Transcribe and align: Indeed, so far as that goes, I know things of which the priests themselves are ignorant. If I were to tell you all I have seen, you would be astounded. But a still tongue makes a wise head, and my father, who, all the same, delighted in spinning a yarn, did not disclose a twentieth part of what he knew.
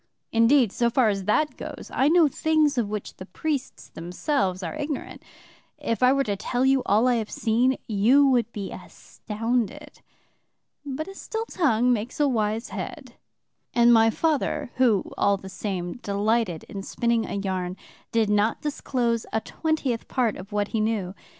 Indeed, 0.31 0.71
so 0.71 0.89
far 0.89 1.09
as 1.09 1.25
that 1.25 1.57
goes, 1.57 1.91
I 1.93 2.09
know 2.09 2.27
things 2.27 2.75
of 2.75 2.89
which 2.89 3.17
the 3.17 3.25
priests 3.27 3.87
themselves 3.89 4.63
are 4.63 4.75
ignorant. 4.75 5.21
If 5.77 6.01
I 6.01 6.11
were 6.11 6.23
to 6.23 6.35
tell 6.35 6.65
you 6.65 6.81
all 6.87 7.07
I 7.07 7.17
have 7.17 7.29
seen, 7.29 7.77
you 7.87 8.25
would 8.25 8.51
be 8.51 8.71
astounded. 8.71 10.01
But 10.83 11.07
a 11.07 11.13
still 11.13 11.45
tongue 11.45 11.93
makes 11.93 12.19
a 12.19 12.27
wise 12.27 12.69
head, 12.69 13.13
and 13.75 13.93
my 13.93 14.09
father, 14.09 14.71
who, 14.77 15.03
all 15.19 15.37
the 15.37 15.49
same, 15.49 15.97
delighted 15.97 16.63
in 16.63 16.81
spinning 16.81 17.27
a 17.27 17.35
yarn, 17.35 17.77
did 18.11 18.27
not 18.27 18.59
disclose 18.63 19.27
a 19.31 19.39
twentieth 19.39 20.07
part 20.07 20.35
of 20.35 20.51
what 20.51 20.69
he 20.69 20.79
knew. 20.81 21.13